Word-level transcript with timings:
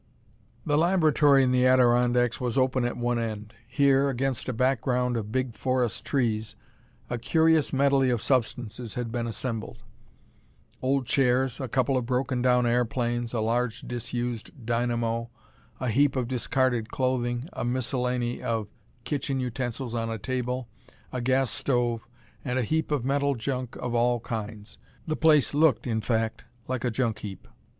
The 0.65 0.79
laboratory 0.79 1.43
in 1.43 1.51
the 1.51 1.67
Adirondacks 1.67 2.41
was 2.41 2.57
open 2.57 2.85
at 2.85 2.97
one 2.97 3.19
end. 3.19 3.53
Here, 3.67 4.09
against 4.09 4.49
a 4.49 4.51
background 4.53 5.15
of 5.15 5.31
big 5.31 5.55
forest 5.55 6.03
trees, 6.05 6.55
a 7.07 7.19
curious 7.19 7.71
medley 7.71 8.09
of 8.09 8.19
substances 8.19 8.95
had 8.95 9.11
been 9.11 9.27
assembled: 9.27 9.83
old 10.81 11.05
chairs, 11.05 11.59
a 11.59 11.67
couple 11.67 11.97
of 11.97 12.07
broken 12.07 12.41
down 12.41 12.65
airplanes, 12.65 13.31
a 13.31 13.41
large 13.41 13.81
disused 13.81 14.65
dynamo, 14.65 15.29
a 15.79 15.89
heap 15.89 16.15
of 16.15 16.27
discarded 16.27 16.89
clothing, 16.89 17.47
a 17.53 17.63
miscellany 17.63 18.41
of 18.41 18.69
kitchen 19.03 19.39
utensils 19.39 19.93
on 19.93 20.09
a 20.09 20.17
table, 20.17 20.67
a 21.13 21.21
gas 21.21 21.51
stove, 21.51 22.07
and 22.43 22.57
a 22.57 22.63
heap 22.63 22.89
of 22.89 23.05
metal 23.05 23.35
junk 23.35 23.75
of 23.75 23.93
all 23.93 24.19
kinds. 24.19 24.79
The 25.05 25.15
place 25.15 25.53
looked, 25.53 25.85
in 25.85 26.01
fact, 26.01 26.43
like 26.67 26.83
a 26.83 26.89
junk 26.89 27.19
heap. 27.19 27.47